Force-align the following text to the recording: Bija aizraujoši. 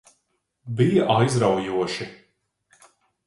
Bija 0.79 1.03
aizraujoši. 1.17 2.07